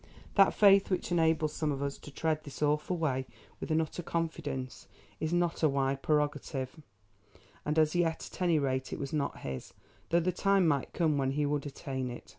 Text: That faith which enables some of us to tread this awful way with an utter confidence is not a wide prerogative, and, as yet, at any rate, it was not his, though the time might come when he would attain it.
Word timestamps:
That 0.33 0.55
faith 0.55 0.89
which 0.89 1.11
enables 1.11 1.53
some 1.53 1.71
of 1.71 1.83
us 1.83 1.99
to 1.99 2.09
tread 2.09 2.43
this 2.43 2.63
awful 2.63 2.97
way 2.97 3.27
with 3.59 3.69
an 3.69 3.79
utter 3.79 4.01
confidence 4.01 4.87
is 5.19 5.31
not 5.31 5.61
a 5.61 5.69
wide 5.69 6.01
prerogative, 6.01 6.81
and, 7.67 7.77
as 7.77 7.93
yet, 7.93 8.27
at 8.33 8.41
any 8.41 8.57
rate, 8.57 8.91
it 8.91 8.97
was 8.97 9.13
not 9.13 9.41
his, 9.41 9.75
though 10.09 10.19
the 10.19 10.31
time 10.31 10.67
might 10.67 10.93
come 10.93 11.19
when 11.19 11.33
he 11.33 11.45
would 11.45 11.67
attain 11.67 12.09
it. 12.09 12.29